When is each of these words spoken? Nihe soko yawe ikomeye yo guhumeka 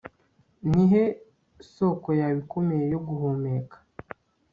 Nihe 0.69 1.03
soko 1.73 2.09
yawe 2.19 2.35
ikomeye 2.43 2.85
yo 2.93 2.99
guhumeka 3.07 3.77